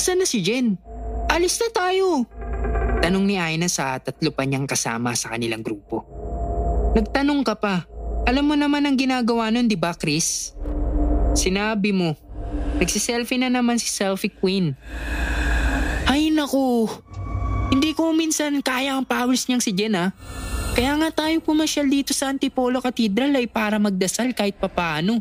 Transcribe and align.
Nasaan 0.00 0.16
na 0.16 0.24
si 0.24 0.40
Jen? 0.40 0.80
Alis 1.28 1.60
na 1.60 1.68
tayo. 1.76 2.24
Tanong 3.04 3.20
ni 3.20 3.36
Aina 3.36 3.68
sa 3.68 4.00
tatlo 4.00 4.32
pa 4.32 4.48
niyang 4.48 4.64
kasama 4.64 5.12
sa 5.12 5.28
kanilang 5.28 5.60
grupo. 5.60 6.08
Nagtanong 6.96 7.44
ka 7.44 7.52
pa. 7.60 7.84
Alam 8.24 8.48
mo 8.48 8.56
naman 8.56 8.88
ang 8.88 8.96
ginagawa 8.96 9.52
nun, 9.52 9.68
di 9.68 9.76
ba 9.76 9.92
Chris? 9.92 10.56
Sinabi 11.36 11.92
mo. 11.92 12.16
Nagsiselfie 12.80 13.44
na 13.44 13.52
naman 13.52 13.76
si 13.76 13.92
Selfie 13.92 14.32
Queen. 14.32 14.72
Ay 16.08 16.32
naku. 16.32 16.88
Hindi 17.68 17.92
ko 17.92 18.16
minsan 18.16 18.56
kaya 18.64 18.96
ang 18.96 19.04
powers 19.04 19.52
niyang 19.52 19.60
si 19.60 19.76
Jen 19.76 20.00
ha. 20.00 20.16
Kaya 20.72 20.96
nga 20.96 21.28
tayo 21.28 21.44
pumasyal 21.44 21.92
dito 21.92 22.16
sa 22.16 22.32
Antipolo 22.32 22.80
Cathedral 22.80 23.36
ay 23.36 23.52
para 23.52 23.76
magdasal 23.76 24.32
kahit 24.32 24.56
papaano. 24.56 25.20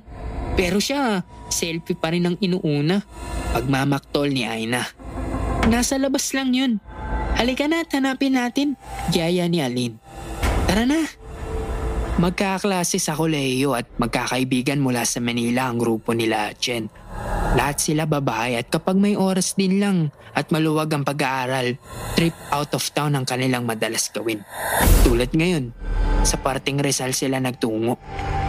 Pero 0.55 0.79
siya, 0.79 1.27
selfie 1.49 1.97
pa 1.97 2.13
rin 2.13 2.25
ang 2.25 2.37
inuuna. 2.39 3.01
Pagmamaktol 3.53 4.31
ni 4.31 4.45
Aina. 4.45 4.85
Nasa 5.69 5.97
labas 6.01 6.31
lang 6.33 6.53
yun. 6.55 6.81
Halika 7.37 7.69
na, 7.69 7.85
hanapin 7.85 8.35
natin. 8.35 8.73
Gaya 9.13 9.45
ni 9.45 9.61
Alin. 9.61 10.01
Tara 10.65 10.85
na. 10.85 11.05
Magkaklase 12.19 12.99
sa 12.99 13.15
kolehiyo 13.15 13.79
at 13.79 13.87
magkakaibigan 13.95 14.83
mula 14.83 15.07
sa 15.07 15.23
Manila 15.23 15.71
ang 15.71 15.79
grupo 15.79 16.11
nila, 16.11 16.51
Jen. 16.51 16.91
Lahat 17.55 17.79
sila 17.79 18.03
babae 18.03 18.59
at 18.59 18.67
kapag 18.67 18.99
may 18.99 19.15
oras 19.15 19.55
din 19.55 19.79
lang 19.79 20.11
at 20.35 20.51
maluwag 20.51 20.91
ang 20.91 21.07
pag-aaral, 21.07 21.79
trip 22.19 22.35
out 22.51 22.75
of 22.75 22.83
town 22.91 23.15
ang 23.15 23.23
kanilang 23.23 23.63
madalas 23.63 24.11
gawin. 24.11 24.43
Tulad 25.07 25.31
ngayon, 25.31 25.71
sa 26.27 26.35
parting 26.43 26.83
Rizal 26.83 27.15
sila 27.15 27.39
nagtungo. 27.39 27.95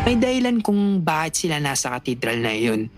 May 0.01 0.17
dahilan 0.17 0.65
kung 0.65 1.05
bakit 1.05 1.45
sila 1.45 1.61
nasa 1.61 1.93
katedral 1.93 2.41
na 2.41 2.57
iyon. 2.57 2.89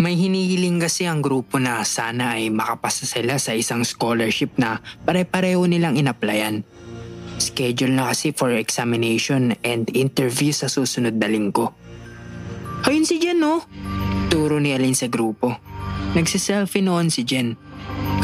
May 0.00 0.16
hinihiling 0.16 0.80
kasi 0.80 1.04
ang 1.04 1.20
grupo 1.20 1.60
na 1.60 1.84
sana 1.84 2.40
ay 2.40 2.48
makapasa 2.48 3.04
sila 3.04 3.36
sa 3.36 3.52
isang 3.52 3.84
scholarship 3.84 4.56
na 4.56 4.80
pare-pareho 5.04 5.60
nilang 5.68 6.00
inaplayan. 6.00 6.64
Schedule 7.36 7.92
na 7.92 8.08
kasi 8.08 8.32
for 8.32 8.56
examination 8.56 9.60
and 9.60 9.92
interview 9.92 10.48
sa 10.56 10.72
susunod 10.72 11.20
na 11.20 11.28
linggo. 11.28 11.76
Ayun 12.88 13.04
si 13.04 13.20
Jen 13.20 13.44
no? 13.44 13.60
Turo 14.32 14.56
ni 14.56 14.72
Alin 14.72 14.96
sa 14.96 15.12
grupo. 15.12 15.52
Nagsiselfie 16.16 16.80
noon 16.80 17.12
si 17.12 17.28
Jen. 17.28 17.60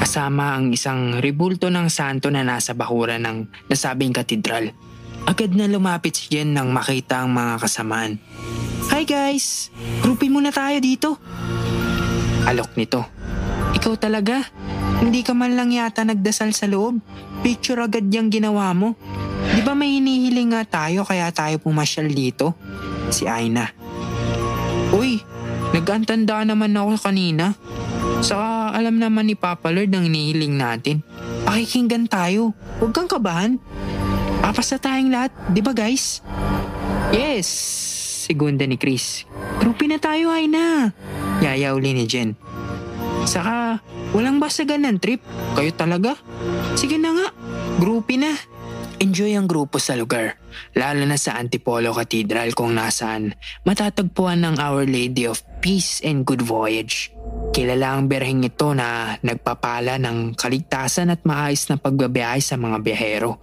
Kasama 0.01 0.57
ang 0.57 0.73
isang 0.73 1.21
ribulto 1.21 1.69
ng 1.69 1.93
santo 1.93 2.33
na 2.33 2.41
nasa 2.41 2.73
bakuran 2.73 3.21
ng 3.21 3.69
nasabing 3.69 4.17
katedral. 4.17 4.73
Agad 5.25 5.57
na 5.57 5.65
lumapit 5.65 6.13
si 6.13 6.29
Jen 6.29 6.53
nang 6.53 6.69
makita 6.69 7.25
ang 7.25 7.33
mga 7.33 7.65
kasamaan. 7.65 8.21
Hi 8.93 9.09
guys! 9.09 9.73
Groupie 10.05 10.29
muna 10.29 10.53
tayo 10.53 10.77
dito. 10.85 11.17
Alok 12.45 12.77
nito. 12.77 13.01
Ikaw 13.73 13.95
talaga? 13.97 14.45
Hindi 15.01 15.25
ka 15.25 15.33
man 15.33 15.57
lang 15.57 15.73
yata 15.73 16.05
nagdasal 16.05 16.53
sa 16.53 16.69
loob. 16.69 17.01
Picture 17.41 17.81
agad 17.81 18.05
yung 18.13 18.29
ginawa 18.29 18.77
mo. 18.77 19.01
Di 19.57 19.65
ba 19.65 19.73
may 19.73 19.97
hinihiling 19.97 20.53
nga 20.53 20.63
tayo 20.69 21.09
kaya 21.09 21.33
tayo 21.33 21.57
pumasyal 21.57 22.13
dito? 22.13 22.53
Si 23.09 23.25
Aina. 23.25 23.73
Uy, 24.93 25.25
nag-antanda 25.73 26.45
naman 26.45 26.77
ako 26.77 27.01
kanina. 27.01 27.57
Saka 28.21 28.77
alam 28.77 29.01
naman 29.01 29.25
ni 29.25 29.37
Papa 29.41 29.73
Lord 29.73 29.89
ang 29.97 30.05
hinihiling 30.05 30.61
natin. 30.61 31.01
Pakikinggan 31.49 32.13
tayo. 32.13 32.53
Huwag 32.77 32.93
kang 32.93 33.09
kabahan. 33.09 33.57
Papasa 34.45 34.77
tayong 34.77 35.09
lahat, 35.09 35.33
di 35.57 35.65
ba 35.65 35.73
guys? 35.73 36.21
Yes, 37.17 37.49
segunda 38.29 38.69
ni 38.69 38.77
Chris. 38.77 39.25
Grupi 39.57 39.89
na 39.89 39.97
tayo, 39.97 40.29
Aina. 40.29 40.93
Yaya 41.41 41.73
uli 41.73 41.97
ni 41.97 42.05
Jen. 42.05 42.37
Saka, 43.25 43.81
walang 44.13 44.37
basagan 44.37 44.85
ng 44.85 45.01
trip. 45.01 45.25
Kayo 45.57 45.73
talaga? 45.73 46.21
Sige 46.77 47.01
na 47.01 47.17
nga, 47.17 47.33
grupi 47.81 48.21
na. 48.21 48.37
Enjoy 49.01 49.33
ang 49.33 49.49
grupo 49.49 49.81
sa 49.81 49.97
lugar, 49.97 50.37
lalo 50.77 51.09
na 51.09 51.17
sa 51.17 51.41
Antipolo 51.41 51.97
Cathedral 51.97 52.53
kung 52.53 52.77
nasaan 52.77 53.33
matatagpuan 53.65 54.45
ng 54.45 54.61
Our 54.61 54.85
Lady 54.85 55.25
of 55.25 55.41
Peace 55.65 56.05
and 56.05 56.29
Good 56.29 56.45
Voyage. 56.45 57.17
Kilala 57.57 57.97
ang 57.97 58.13
berheng 58.13 58.45
ito 58.45 58.77
na 58.77 59.17
nagpapala 59.25 59.97
ng 59.97 60.37
kaligtasan 60.37 61.09
at 61.09 61.25
maayos 61.25 61.65
na 61.73 61.81
pagbabiyahe 61.81 62.45
sa 62.45 62.61
mga 62.61 62.77
biyahero. 62.85 63.41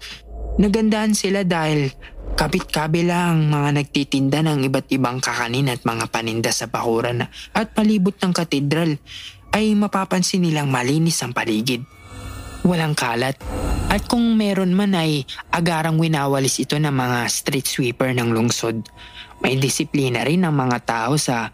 Nagandahan 0.59 1.16
sila 1.16 1.47
dahil 1.47 1.95
kapit-kabila 2.35 3.31
ang 3.31 3.47
mga 3.47 3.69
nagtitinda 3.79 4.44
ng 4.44 4.67
iba't 4.67 4.88
ibang 4.91 5.23
kakanin 5.23 5.72
at 5.72 5.85
mga 5.88 6.12
paninda 6.12 6.51
sa 6.51 6.67
bakuran 6.67 7.23
at 7.56 7.67
palibot 7.72 8.17
ng 8.19 8.34
katedral 8.35 9.00
ay 9.56 9.72
mapapansin 9.75 10.44
nilang 10.44 10.67
malinis 10.67 11.23
ang 11.23 11.31
paligid. 11.31 11.84
Walang 12.67 12.95
kalat. 13.00 13.40
At 13.91 14.07
kung 14.07 14.40
meron 14.40 14.72
man 14.72 14.95
ay 14.95 15.28
agarang 15.51 16.00
winawalis 16.00 16.63
ito 16.63 16.79
ng 16.79 16.91
mga 16.91 17.28
street 17.28 17.67
sweeper 17.67 18.16
ng 18.16 18.31
lungsod. 18.31 18.88
May 19.44 19.59
disiplina 19.59 20.23
rin 20.23 20.47
ang 20.47 20.56
mga 20.56 20.78
tao 20.88 21.19
sa 21.19 21.51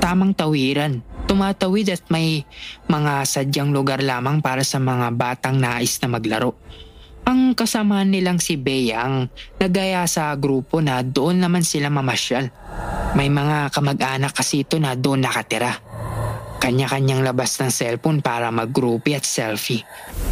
tamang 0.00 0.36
tawiran. 0.36 1.00
Tumatawid 1.24 1.94
at 1.94 2.04
may 2.12 2.44
mga 2.90 3.24
sadyang 3.24 3.70
lugar 3.72 4.04
lamang 4.04 4.44
para 4.44 4.60
sa 4.66 4.76
mga 4.76 5.08
batang 5.14 5.56
nais 5.56 5.96
na 6.02 6.08
maglaro. 6.12 6.52
Ang 7.28 7.52
kasama 7.52 8.00
nilang 8.06 8.40
si 8.40 8.56
Bea 8.56 9.04
ang 9.04 9.28
nagaya 9.60 10.08
sa 10.08 10.32
grupo 10.36 10.80
na 10.80 11.04
doon 11.04 11.42
naman 11.44 11.60
sila 11.60 11.92
mamasyal. 11.92 12.48
May 13.18 13.28
mga 13.28 13.74
kamag-anak 13.74 14.32
kasi 14.32 14.62
ito 14.62 14.78
na 14.78 14.94
doon 14.94 15.26
nakatira. 15.26 15.74
Kanya-kanyang 16.60 17.24
labas 17.24 17.56
ng 17.56 17.72
cellphone 17.72 18.20
para 18.20 18.52
mag-groupie 18.52 19.16
at 19.16 19.24
selfie. 19.24 19.80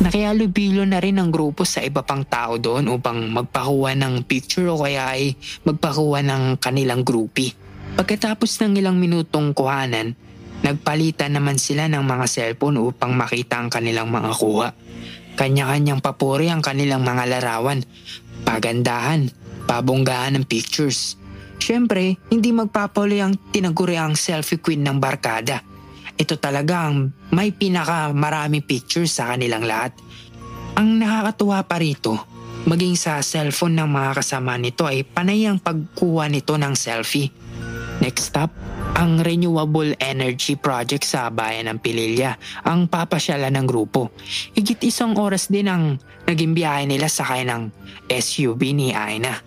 Nakialubilo 0.04 0.84
na 0.84 1.00
rin 1.00 1.16
ang 1.16 1.32
grupo 1.32 1.64
sa 1.64 1.80
iba 1.80 2.04
pang 2.04 2.22
tao 2.22 2.60
doon 2.60 2.92
upang 2.92 3.32
magpakuha 3.32 3.96
ng 3.96 4.28
picture 4.28 4.68
o 4.68 4.84
kaya 4.84 5.16
ay 5.16 5.32
magpakuha 5.64 6.20
ng 6.20 6.42
kanilang 6.60 7.00
groupie. 7.00 7.56
Pagkatapos 7.96 8.60
ng 8.60 8.78
ilang 8.78 9.00
minutong 9.00 9.56
kuhanan, 9.56 10.12
nagpalitan 10.60 11.32
naman 11.32 11.56
sila 11.56 11.88
ng 11.88 12.04
mga 12.04 12.26
cellphone 12.28 12.78
upang 12.78 13.16
makita 13.16 13.58
ang 13.58 13.72
kanilang 13.72 14.12
mga 14.12 14.30
kuha. 14.36 14.68
Kanya-kanyang 15.38 16.02
papuri 16.02 16.50
ang 16.50 16.58
kanilang 16.58 17.06
mga 17.06 17.38
larawan, 17.38 17.86
pagandahan, 18.42 19.30
pabonggahan 19.70 20.34
ng 20.34 20.44
pictures. 20.50 21.14
Siyempre, 21.62 22.18
hindi 22.34 22.50
magpapuli 22.50 23.22
ang 23.22 23.38
tinaguri 23.54 23.94
ang 23.94 24.18
selfie 24.18 24.58
queen 24.58 24.82
ng 24.82 24.98
barkada 24.98 25.62
ito 26.18 26.34
talaga 26.34 26.90
ang 26.90 27.14
may 27.30 27.54
pinaka 27.54 28.10
maraming 28.10 28.66
pictures 28.66 29.14
sa 29.14 29.32
kanilang 29.32 29.62
lahat. 29.62 29.94
Ang 30.74 30.98
nakakatuwa 30.98 31.62
pa 31.62 31.78
rito, 31.78 32.18
maging 32.66 32.98
sa 32.98 33.22
cellphone 33.22 33.78
ng 33.78 33.86
mga 33.86 34.10
kasama 34.18 34.58
nito 34.58 34.82
ay 34.82 35.06
panay 35.06 35.46
ang 35.46 35.62
pagkuha 35.62 36.26
nito 36.26 36.58
ng 36.58 36.74
selfie. 36.74 37.30
Next 38.02 38.34
stop, 38.34 38.50
ang 38.94 39.20
Renewable 39.20 39.96
Energy 39.98 40.56
Project 40.56 41.04
sa 41.04 41.28
bayan 41.28 41.68
ng 41.68 41.78
Pililya 41.82 42.36
ang 42.64 42.88
papasyalan 42.88 43.52
ng 43.56 43.66
grupo. 43.68 44.14
Higit 44.54 44.80
isang 44.86 45.16
oras 45.18 45.52
din 45.52 45.68
ang 45.68 46.00
naging 46.24 46.56
biyahe 46.56 46.88
nila 46.88 47.08
sakay 47.08 47.44
ng 47.44 47.72
SUV 48.08 48.72
ni 48.72 48.96
Aina. 48.96 49.40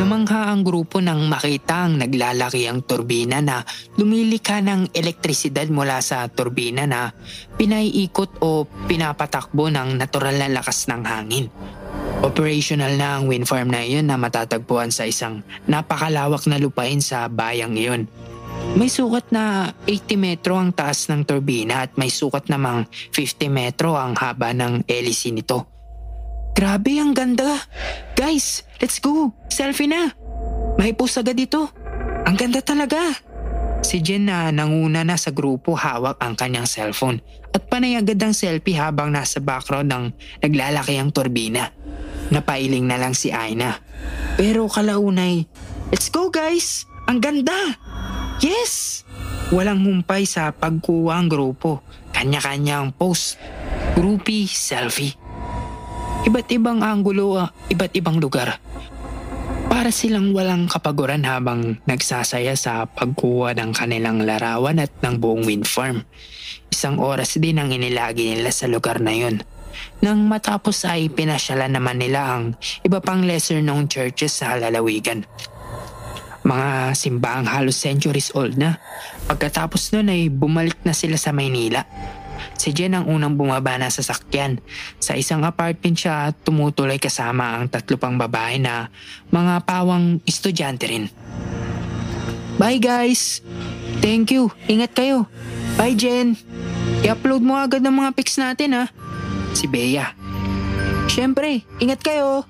Namangha 0.00 0.48
na 0.48 0.56
ang 0.56 0.64
grupo 0.64 0.98
nang 1.04 1.28
makita 1.28 1.84
ang 1.84 2.00
naglalaki 2.00 2.64
ang 2.64 2.80
turbina 2.88 3.44
na 3.44 3.60
lumilika 4.00 4.64
ng 4.64 4.96
elektrisidad 4.96 5.68
mula 5.68 6.00
sa 6.00 6.24
turbina 6.32 6.88
na 6.88 7.12
pinaiikot 7.60 8.40
o 8.40 8.64
pinapatakbo 8.88 9.68
ng 9.68 10.00
natural 10.00 10.40
na 10.40 10.48
lakas 10.48 10.88
ng 10.88 11.02
hangin. 11.04 11.46
Operational 12.20 12.96
na 12.96 13.16
ang 13.16 13.28
wind 13.28 13.44
farm 13.44 13.72
na 13.72 13.84
iyon 13.84 14.08
na 14.08 14.16
matatagpuan 14.16 14.88
sa 14.88 15.04
isang 15.04 15.44
napakalawak 15.68 16.44
na 16.48 16.56
lupain 16.56 17.00
sa 17.04 17.28
bayang 17.28 17.76
iyon. 17.76 18.08
May 18.78 18.86
sukat 18.86 19.34
na 19.34 19.74
80 19.86 20.14
metro 20.14 20.54
ang 20.54 20.70
taas 20.70 21.10
ng 21.10 21.26
turbina 21.26 21.82
at 21.88 21.98
may 21.98 22.06
sukat 22.06 22.46
namang 22.46 22.86
50 23.10 23.50
metro 23.50 23.98
ang 23.98 24.14
haba 24.14 24.54
ng 24.54 24.86
hélice 24.86 25.34
nito. 25.34 25.66
Grabe, 26.54 27.00
ang 27.00 27.10
ganda. 27.10 27.56
Guys, 28.14 28.62
let's 28.78 29.02
go. 29.02 29.32
Selfie 29.50 29.90
na. 29.90 30.12
May 30.78 30.94
post 30.94 31.18
agad 31.18 31.34
dito. 31.38 31.72
Ang 32.26 32.36
ganda 32.36 32.60
talaga. 32.62 33.00
Si 33.80 34.04
Jen 34.04 34.28
na 34.28 34.52
nanguna 34.52 35.02
na 35.02 35.16
sa 35.16 35.32
grupo 35.32 35.72
hawak 35.72 36.20
ang 36.20 36.36
kanyang 36.36 36.68
cellphone 36.68 37.24
at 37.48 37.64
panay 37.64 37.96
agad 37.96 38.20
ang 38.20 38.36
selfie 38.36 38.76
habang 38.76 39.08
nasa 39.08 39.40
background 39.40 39.88
ng 39.88 40.04
naglalaki 40.44 41.00
ang 41.00 41.10
turbina. 41.10 41.72
Napailing 42.28 42.86
na 42.86 43.00
lang 43.00 43.16
si 43.16 43.32
Aina. 43.32 43.80
Pero 44.36 44.68
kalaunay, 44.68 45.48
let's 45.90 46.12
go 46.12 46.28
guys! 46.28 46.86
Ang 47.10 47.18
ganda! 47.18 47.89
Yes! 48.40 49.04
Walang 49.52 49.84
humpay 49.84 50.24
sa 50.24 50.48
pagkuha 50.48 51.20
ang 51.20 51.28
grupo. 51.28 51.84
Kanya-kanya 52.16 52.80
ang 52.80 52.88
post. 52.96 53.36
Groupie 53.92 54.48
selfie. 54.48 55.12
Iba't 56.24 56.48
ibang 56.48 56.80
anggulo, 56.80 57.36
uh, 57.36 57.52
iba't 57.68 57.92
ibang 58.00 58.16
lugar. 58.16 58.56
Para 59.68 59.92
silang 59.92 60.32
walang 60.32 60.72
kapaguran 60.72 61.24
habang 61.28 61.84
nagsasaya 61.84 62.56
sa 62.56 62.88
pagkuha 62.88 63.52
ng 63.60 63.76
kanilang 63.76 64.24
larawan 64.24 64.80
at 64.80 64.92
ng 65.04 65.20
buong 65.20 65.44
wind 65.44 65.68
farm. 65.68 66.08
Isang 66.72 66.96
oras 66.96 67.36
din 67.36 67.60
ang 67.60 67.68
inilagi 67.68 68.40
nila 68.40 68.56
sa 68.56 68.68
lugar 68.72 69.04
na 69.04 69.12
yun. 69.12 69.44
Nang 70.00 70.24
matapos 70.24 70.88
ay 70.88 71.12
pinasyalan 71.12 71.76
naman 71.76 72.00
nila 72.00 72.40
ang 72.40 72.56
iba 72.84 73.04
pang 73.04 73.20
lesser 73.20 73.60
known 73.60 73.84
churches 73.84 74.32
sa 74.32 74.56
lalawigan. 74.56 75.28
Mga 76.40 76.96
simbahang 76.96 77.48
halos 77.48 77.76
centuries 77.76 78.32
old 78.32 78.56
na. 78.56 78.80
Pagkatapos 79.28 79.92
nun 79.92 80.08
ay 80.08 80.32
bumalik 80.32 80.80
na 80.82 80.96
sila 80.96 81.20
sa 81.20 81.30
Maynila 81.36 81.84
Si 82.60 82.76
Jen 82.76 82.92
ang 82.92 83.08
unang 83.08 83.40
bumaba 83.40 83.76
na 83.80 83.88
sa 83.88 84.04
sakyan. 84.04 84.60
Sa 85.00 85.16
isang 85.16 85.44
apartment 85.48 85.96
siya 85.96 86.32
tumutuloy 86.44 87.00
kasama 87.00 87.56
ang 87.56 87.72
tatlo 87.72 87.96
pang 87.96 88.20
babae 88.20 88.60
na 88.60 88.92
mga 89.32 89.64
pawang 89.64 90.20
estudyante 90.28 90.84
rin. 90.88 91.08
Bye 92.60 92.76
guys! 92.76 93.40
Thank 94.04 94.32
you. 94.32 94.52
Ingat 94.68 94.92
kayo. 94.92 95.24
Bye 95.80 95.96
Jen. 95.96 96.36
I-upload 97.00 97.40
mo 97.40 97.56
agad 97.56 97.80
ng 97.80 97.96
mga 97.96 98.12
pics 98.12 98.36
natin 98.36 98.76
ha. 98.76 98.84
Si 99.56 99.64
Bea. 99.64 100.12
Siyempre, 101.08 101.64
ingat 101.80 102.04
kayo. 102.04 102.44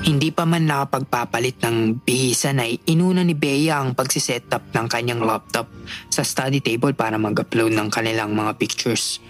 Hindi 0.00 0.32
pa 0.32 0.48
man 0.48 0.64
nakapagpapalit 0.64 1.60
ng 1.60 2.00
bihisa 2.00 2.56
na 2.56 2.64
inuna 2.64 3.20
ni 3.20 3.36
Bea 3.36 3.84
ang 3.84 3.92
pagsiset-up 3.92 4.72
ng 4.72 4.88
kanyang 4.88 5.20
laptop 5.20 5.68
sa 6.08 6.24
study 6.24 6.64
table 6.64 6.96
para 6.96 7.20
mag-upload 7.20 7.76
ng 7.76 7.92
kanilang 7.92 8.32
mga 8.32 8.56
pictures. 8.56 9.20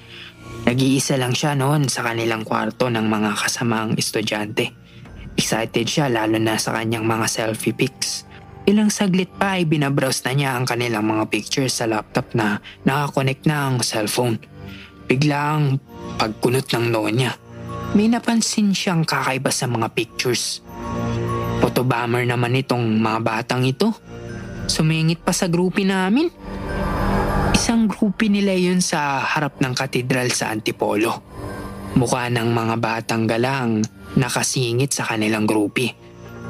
Nag-iisa 0.70 1.18
lang 1.18 1.34
siya 1.34 1.58
noon 1.58 1.90
sa 1.90 2.06
kanilang 2.06 2.46
kwarto 2.46 2.86
ng 2.86 3.02
mga 3.02 3.30
kasamaang 3.42 3.98
estudyante. 3.98 4.70
Excited 5.34 5.90
siya 5.90 6.06
lalo 6.06 6.38
na 6.38 6.54
sa 6.54 6.70
kanyang 6.70 7.02
mga 7.02 7.26
selfie 7.26 7.74
pics. 7.74 8.30
Ilang 8.70 8.94
saglit 8.94 9.34
pa 9.34 9.58
ay 9.58 9.66
binabrowse 9.66 10.22
na 10.30 10.38
niya 10.38 10.50
ang 10.54 10.70
kanilang 10.70 11.02
mga 11.02 11.34
pictures 11.34 11.82
sa 11.82 11.90
laptop 11.90 12.30
na 12.38 12.62
nakakonect 12.86 13.42
na 13.42 13.74
ang 13.74 13.82
cellphone. 13.82 14.38
Biglang 15.10 15.82
pagkunot 16.14 16.70
ng 16.70 16.94
noon 16.94 17.16
niya 17.18 17.34
may 17.94 18.06
napansin 18.06 18.70
siyang 18.70 19.02
kakaiba 19.02 19.50
sa 19.50 19.66
mga 19.66 19.90
pictures. 19.90 20.62
Photobomber 21.58 22.22
naman 22.22 22.54
itong 22.54 23.02
mga 23.02 23.20
batang 23.20 23.66
ito. 23.66 23.90
Sumingit 24.70 25.26
pa 25.26 25.34
sa 25.34 25.50
grupi 25.50 25.82
namin. 25.82 26.30
Isang 27.50 27.90
grupi 27.90 28.30
nila 28.30 28.54
yun 28.54 28.78
sa 28.78 29.20
harap 29.26 29.58
ng 29.58 29.74
katedral 29.74 30.30
sa 30.30 30.54
Antipolo. 30.54 31.12
Mukha 31.98 32.30
ng 32.30 32.48
mga 32.54 32.76
batang 32.78 33.26
galang 33.26 33.82
nakasingit 34.14 34.94
sa 34.94 35.10
kanilang 35.10 35.44
grupi. 35.44 35.90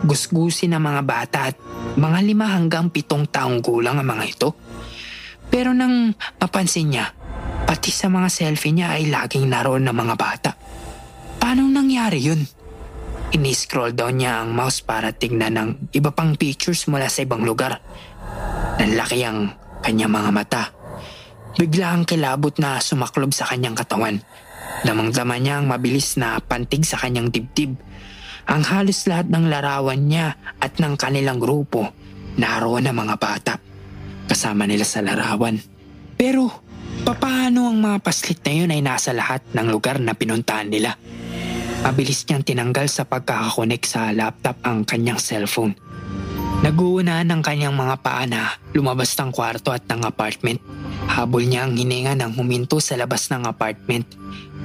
Gusgusi 0.04 0.68
na 0.68 0.76
mga 0.76 1.02
bata 1.04 1.38
at 1.48 1.56
mga 1.96 2.18
lima 2.20 2.52
hanggang 2.52 2.92
pitong 2.92 3.28
taong 3.32 3.64
gulang 3.64 3.96
ang 3.96 4.08
mga 4.08 4.24
ito. 4.28 4.48
Pero 5.48 5.72
nang 5.72 6.12
mapansin 6.38 6.92
niya, 6.92 7.10
pati 7.64 7.90
sa 7.90 8.12
mga 8.12 8.28
selfie 8.28 8.76
niya 8.76 8.94
ay 9.00 9.08
laging 9.08 9.48
naroon 9.48 9.88
ng 9.88 9.96
mga 9.96 10.14
bata. 10.14 10.50
Paano 11.40 11.66
nangyari 11.66 12.20
yun? 12.20 12.44
Ini-scroll 13.32 13.96
down 13.96 14.20
niya 14.20 14.44
ang 14.44 14.52
mouse 14.52 14.84
para 14.84 15.10
tingnan 15.10 15.56
ng 15.56 15.70
iba 15.96 16.12
pang 16.12 16.36
pictures 16.36 16.84
mula 16.86 17.08
sa 17.08 17.24
ibang 17.24 17.42
lugar. 17.42 17.80
Nanlaki 18.76 19.24
ang 19.24 19.56
kanyang 19.80 20.12
mga 20.12 20.30
mata. 20.30 20.62
Bigla 21.56 21.96
ang 21.96 22.04
kilabot 22.04 22.54
na 22.60 22.78
sumaklob 22.78 23.32
sa 23.32 23.48
kanyang 23.48 23.74
katawan. 23.74 24.20
Damang-dama 24.84 25.40
niya 25.40 25.58
ang 25.58 25.66
mabilis 25.66 26.20
na 26.20 26.38
pantig 26.38 26.84
sa 26.84 27.00
kanyang 27.00 27.32
dibdib. 27.32 27.74
Ang 28.50 28.62
halos 28.66 29.06
lahat 29.06 29.30
ng 29.30 29.46
larawan 29.48 30.00
niya 30.10 30.36
at 30.60 30.76
ng 30.76 30.94
kanilang 30.98 31.38
grupo 31.38 31.90
naroon 32.36 32.88
ang 32.88 32.96
mga 32.98 33.16
bata. 33.20 33.54
Kasama 34.26 34.66
nila 34.66 34.86
sa 34.86 35.02
larawan. 35.02 35.58
Pero 36.16 36.50
paano 37.04 37.70
ang 37.70 37.78
mga 37.78 37.98
paslit 38.02 38.42
na 38.46 38.52
yun 38.54 38.70
ay 38.74 38.82
nasa 38.82 39.10
lahat 39.14 39.42
ng 39.54 39.66
lugar 39.70 39.98
na 39.98 40.14
pinuntahan 40.14 40.70
nila? 40.70 40.94
Mabilis 41.80 42.28
niyang 42.28 42.44
tinanggal 42.44 42.92
sa 42.92 43.08
pagkakakonek 43.08 43.88
sa 43.88 44.12
laptop 44.12 44.60
ang 44.68 44.84
kanyang 44.84 45.16
cellphone. 45.16 45.72
Naguuna 46.60 47.24
ng 47.24 47.40
kanyang 47.40 47.72
mga 47.72 48.04
paa 48.04 48.28
lumabas 48.76 49.16
ng 49.16 49.32
kwarto 49.32 49.72
at 49.72 49.88
ng 49.88 50.04
apartment. 50.04 50.60
Habol 51.08 51.48
niya 51.48 51.64
ang 51.64 51.72
hininga 51.72 52.20
ng 52.20 52.36
huminto 52.36 52.84
sa 52.84 53.00
labas 53.00 53.32
ng 53.32 53.48
apartment. 53.48 54.04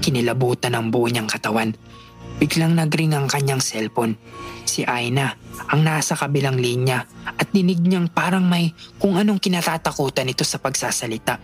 Kinilabutan 0.04 0.76
ang 0.76 0.92
buo 0.92 1.08
niyang 1.08 1.32
katawan. 1.32 1.72
Biglang 2.36 2.76
nagring 2.76 3.16
ang 3.16 3.32
kanyang 3.32 3.64
cellphone. 3.64 4.20
Si 4.68 4.84
Aina 4.84 5.40
ang 5.72 5.88
nasa 5.88 6.20
kabilang 6.20 6.60
linya 6.60 7.08
at 7.32 7.48
dinig 7.56 7.80
niyang 7.80 8.12
parang 8.12 8.44
may 8.44 8.76
kung 9.00 9.16
anong 9.16 9.40
kinatatakutan 9.40 10.28
ito 10.28 10.44
sa 10.44 10.60
pagsasalita. 10.60 11.40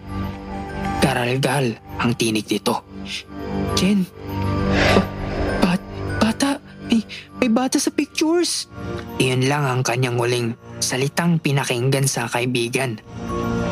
Garalgal 0.99 1.79
ang 1.95 2.11
tinig 2.19 2.43
nito. 2.51 2.83
Jen, 3.79 4.03
may, 7.41 7.49
bata 7.49 7.81
sa 7.81 7.89
pictures. 7.89 8.69
Iyon 9.17 9.49
lang 9.49 9.65
ang 9.65 9.81
kanyang 9.81 10.17
huling 10.17 10.53
salitang 10.81 11.37
pinakinggan 11.37 12.05
sa 12.05 12.29
kaibigan. 12.29 12.97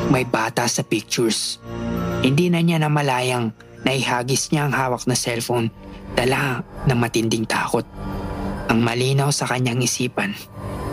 May 0.09 0.25
bata 0.25 0.65
sa 0.65 0.81
pictures. 0.81 1.61
Hindi 2.25 2.49
na 2.49 2.59
niya 2.61 2.81
namalayang 2.81 3.53
naihagis 3.85 4.51
niya 4.51 4.67
ang 4.67 4.73
hawak 4.75 5.03
na 5.07 5.15
cellphone 5.15 5.71
dala 6.17 6.65
ng 6.89 6.97
matinding 6.99 7.45
takot. 7.45 7.85
Ang 8.69 8.79
malinaw 8.85 9.33
sa 9.33 9.49
kanyang 9.49 9.81
isipan, 9.81 10.35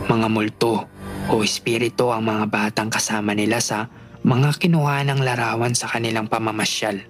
mga 0.09 0.29
multo 0.33 0.89
o 1.29 1.43
espiritu 1.43 2.15
ang 2.15 2.25
mga 2.25 2.47
batang 2.49 2.89
kasama 2.89 3.35
nila 3.35 3.59
sa 3.59 3.91
mga 4.27 4.59
kinuha 4.59 5.07
ng 5.07 5.21
larawan 5.23 5.75
sa 5.75 5.91
kanilang 5.91 6.31
pamamasyal. 6.31 7.03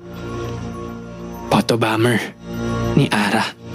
Photobomber 1.48 2.20
ni 2.96 3.08
Ara. 3.08 3.65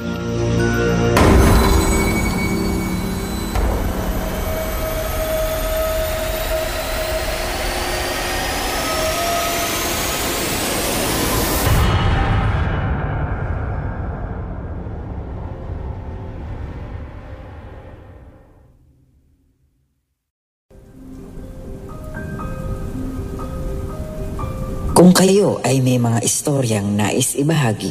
Kung 25.01 25.17
kayo 25.17 25.57
ay 25.65 25.81
may 25.81 25.97
mga 25.97 26.21
istoryang 26.21 26.93
nais 26.93 27.33
ibahagi, 27.33 27.89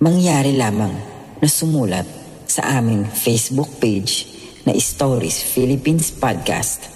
mangyari 0.00 0.56
lamang 0.56 0.96
na 1.36 1.44
sumulat 1.44 2.08
sa 2.48 2.80
aming 2.80 3.04
Facebook 3.04 3.68
page 3.76 4.32
na 4.64 4.72
Stories 4.72 5.44
Philippines 5.44 6.08
Podcast 6.08 6.88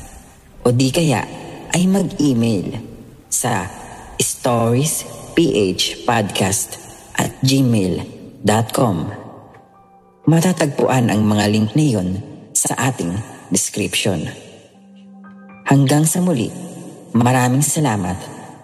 o 0.64 0.72
di 0.72 0.88
kaya 0.88 1.20
ay 1.68 1.84
mag-email 1.84 2.80
sa 3.28 3.68
storiesphpodcast 4.16 6.80
at 7.20 7.36
gmail.com. 7.44 8.96
Matatagpuan 10.32 11.12
ang 11.12 11.28
mga 11.28 11.44
link 11.52 11.76
na 11.76 11.84
iyon 11.84 12.24
sa 12.56 12.88
ating 12.88 13.12
description. 13.52 14.32
Hanggang 15.68 16.08
sa 16.08 16.24
muli, 16.24 16.48
maraming 17.12 17.60
salamat 17.60 18.35